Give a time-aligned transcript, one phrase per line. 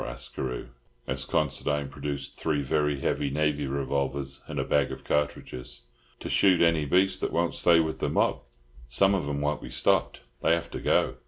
[0.07, 0.69] asked Carew,
[1.05, 5.83] as Considine produced three very heavy navy revolvers and a bag of cartridges.
[6.21, 8.41] "To shoot any beast that won't stay with the mob.
[8.87, 10.21] Some of 'em won't be stopped.
[10.41, 11.17] They have to go.